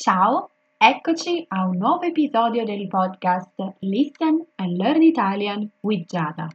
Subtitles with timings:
[0.00, 3.50] Ciao, eccoci a un nuovo episodio del podcast
[3.80, 6.46] Listen and Learn Italian with Giada.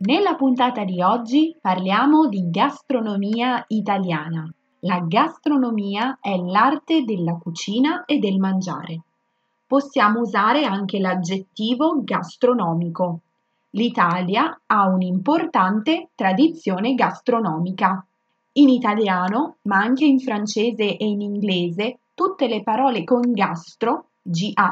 [0.00, 4.46] Nella puntata di oggi parliamo di gastronomia italiana.
[4.80, 9.04] La gastronomia è l'arte della cucina e del mangiare.
[9.68, 13.18] Possiamo usare anche l'aggettivo gastronomico.
[13.72, 18.02] L'Italia ha un'importante tradizione gastronomica.
[18.52, 24.64] In italiano, ma anche in francese e in inglese, tutte le parole con gastro, G-A-S-T-R-O,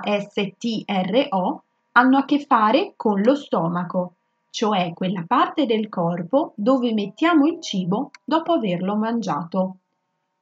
[1.92, 4.14] hanno a che fare con lo stomaco,
[4.48, 9.76] cioè quella parte del corpo dove mettiamo il cibo dopo averlo mangiato.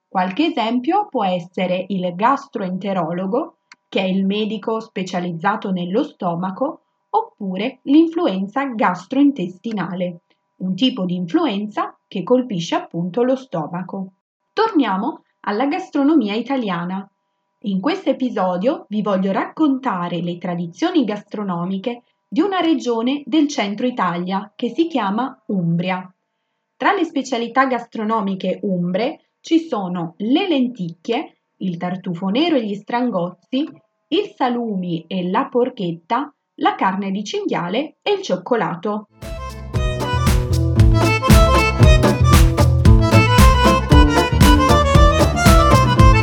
[0.07, 3.57] Qualche esempio può essere il gastroenterologo,
[3.95, 6.81] che è il medico specializzato nello stomaco,
[7.11, 10.23] oppure l'influenza gastrointestinale,
[10.57, 14.15] un tipo di influenza che colpisce appunto lo stomaco.
[14.53, 17.09] Torniamo alla gastronomia italiana.
[17.67, 24.53] In questo episodio vi voglio raccontare le tradizioni gastronomiche di una regione del centro Italia
[24.57, 26.13] che si chiama Umbria.
[26.77, 33.83] Tra le specialità gastronomiche umbre ci sono le lenticchie, il tartufo nero e gli strangozzi,
[34.09, 39.09] il salumi e la porchetta, la carne di cinghiale e il cioccolato.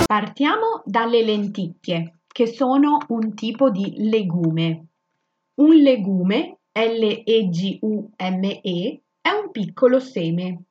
[0.05, 4.87] Partiamo dalle lenticchie, che sono un tipo di legume.
[5.55, 7.41] Un legume, L-E-G-U-M-E,
[9.21, 10.63] è un piccolo seme.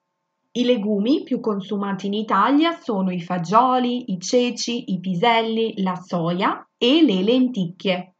[0.52, 6.68] I legumi più consumati in Italia sono i fagioli, i ceci, i piselli, la soia
[6.76, 8.14] e le lenticchie.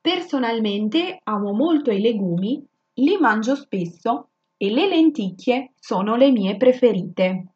[0.00, 2.60] Personalmente amo molto i legumi,
[2.94, 7.46] li mangio spesso e le lenticchie sono le mie preferite.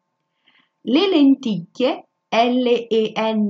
[0.79, 3.45] Le lenticchie, L-E-N-T-I-C-H-I-E,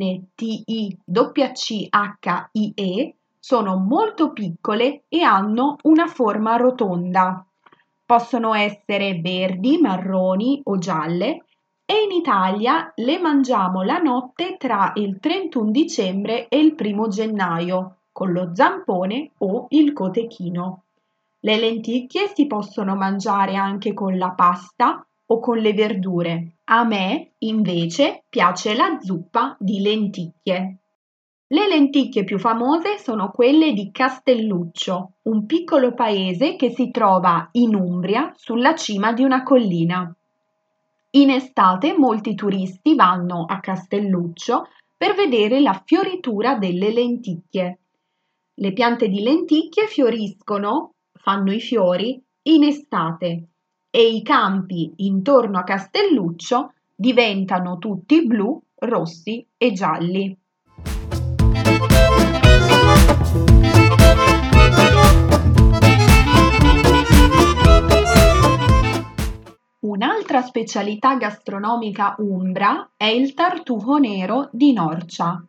[3.40, 7.46] sono molto piccole e hanno una forma rotonda.
[8.06, 11.46] Possono essere verdi, marroni o gialle
[11.86, 17.98] e in Italia le mangiamo la notte tra il 31 dicembre e il 1 gennaio
[18.12, 20.84] con lo zampone o il cotechino.
[21.40, 26.58] Le lenticchie si possono mangiare anche con la pasta o con le verdure.
[26.66, 30.78] A me invece piace la zuppa di lenticchie.
[31.48, 37.76] Le lenticchie più famose sono quelle di Castelluccio, un piccolo paese che si trova in
[37.76, 40.12] Umbria sulla cima di una collina.
[41.12, 47.78] In estate molti turisti vanno a Castelluccio per vedere la fioritura delle lenticchie.
[48.56, 53.50] Le piante di lenticchie fioriscono, fanno i fiori, in estate
[53.92, 60.36] e i campi intorno a Castelluccio diventano tutti blu, rossi e gialli.
[70.36, 75.42] Un'altra specialità gastronomica umbra è il tartufo nero di Norcia.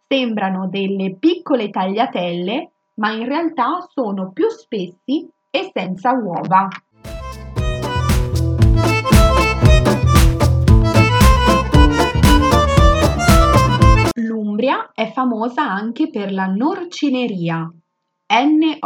[0.09, 6.67] Sembrano delle piccole tagliatelle, ma in realtà sono più spessi e senza uova.
[15.01, 17.73] È famosa anche per la norcineria.
[18.29, 18.85] N-O-R-C-I-N-E-R-I-A.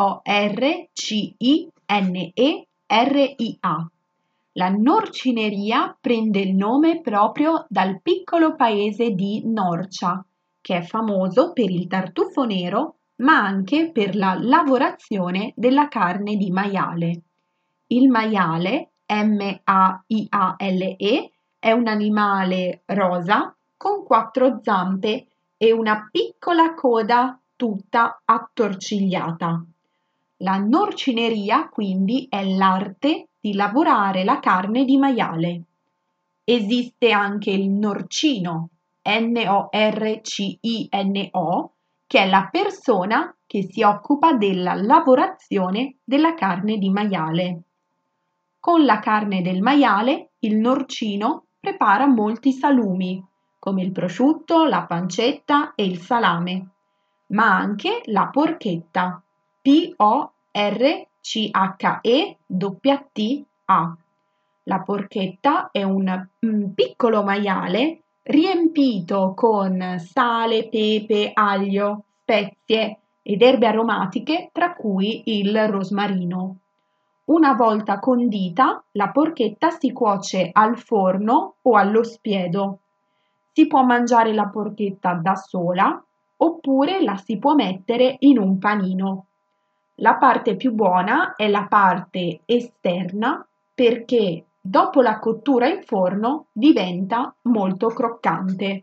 [4.53, 10.25] La Norcineria prende il nome proprio dal piccolo paese di Norcia,
[10.61, 16.53] che è famoso per il tartufo nero, ma anche per la lavorazione della carne di
[16.53, 17.23] maiale.
[17.89, 19.73] Il maiale, M-A-I-A-L-E,
[21.59, 25.27] è un animale rosa con quattro zampe
[25.65, 29.65] e una piccola coda tutta attorcigliata.
[30.39, 35.63] La norcineria quindi è l'arte di lavorare la carne di maiale.
[36.45, 38.69] Esiste anche il norcino,
[39.05, 39.71] N-O-R-C-I-N-O,
[42.07, 47.63] che è la persona che si occupa della lavorazione della carne di maiale.
[48.61, 53.25] Con la carne del maiale il norcino prepara molti salumi,
[53.65, 56.67] come il prosciutto, la pancetta e il salame,
[57.29, 59.23] ma anche la porchetta,
[59.63, 60.27] P-O-R-C-H-E-T-T-A.
[64.65, 66.27] La porchetta è un
[66.75, 76.57] piccolo maiale riempito con sale, pepe, aglio, spezie ed erbe aromatiche, tra cui il rosmarino.
[77.25, 82.81] Una volta condita, la porchetta si cuoce al forno o allo spiedo.
[83.57, 86.03] Si può mangiare la porchetta da sola
[86.39, 89.27] oppure la si può mettere in un panino.
[89.99, 97.33] La parte più buona è la parte esterna perché dopo la cottura in forno diventa
[97.43, 98.83] molto croccante.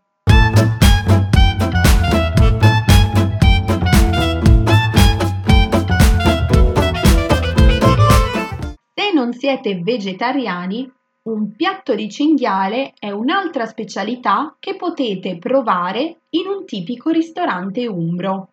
[9.22, 10.92] non siete vegetariani,
[11.24, 18.48] un piatto di cinghiale è un'altra specialità che potete provare in un tipico ristorante umbro.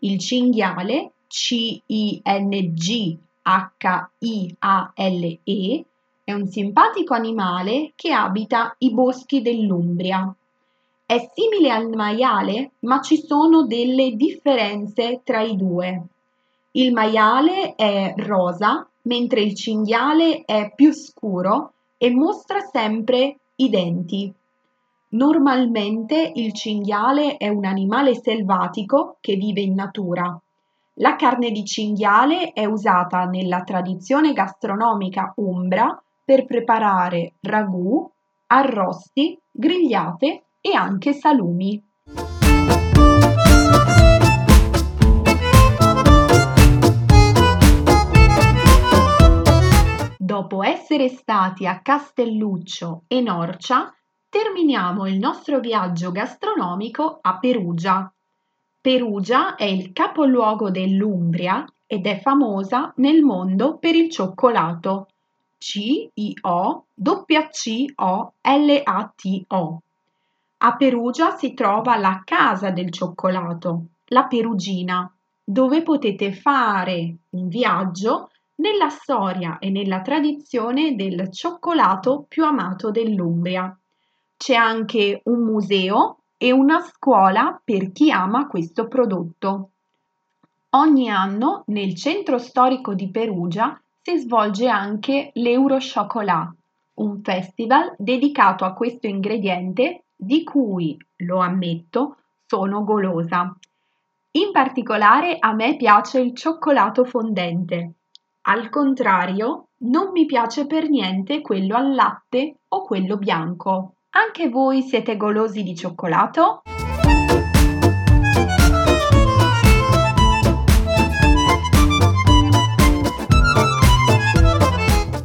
[0.00, 2.24] Il cinghiale, C-I-N-G-H-I-A-L-E,
[6.22, 10.32] è un simpatico animale che abita i boschi dell'Umbria.
[11.04, 16.02] È simile al maiale, ma ci sono delle differenze tra i due.
[16.72, 24.32] Il maiale è rosa mentre il cinghiale è più scuro e mostra sempre i denti.
[25.08, 30.38] Normalmente il cinghiale è un animale selvatico che vive in natura.
[30.94, 38.10] La carne di cinghiale è usata nella tradizione gastronomica umbra per preparare ragù,
[38.46, 41.82] arrosti, grigliate e anche salumi.
[50.36, 53.90] Dopo essere stati a Castelluccio e Norcia,
[54.28, 58.12] terminiamo il nostro viaggio gastronomico a Perugia.
[58.78, 65.06] Perugia è il capoluogo dell'Umbria ed è famosa nel mondo per il cioccolato.
[65.56, 66.22] C-I-O-C-C-O-L-A-T-O.
[70.58, 75.10] A Perugia si trova la Casa del Cioccolato, la Perugina,
[75.42, 83.76] dove potete fare un viaggio nella storia e nella tradizione del cioccolato più amato dell'Umbria.
[84.36, 89.70] C'è anche un museo e una scuola per chi ama questo prodotto.
[90.70, 96.50] Ogni anno nel centro storico di Perugia si svolge anche l'Eurochocolat,
[96.94, 103.54] un festival dedicato a questo ingrediente di cui, lo ammetto, sono golosa.
[104.32, 107.92] In particolare a me piace il cioccolato fondente.
[108.48, 113.94] Al contrario, non mi piace per niente quello al latte o quello bianco.
[114.10, 116.62] Anche voi siete golosi di cioccolato?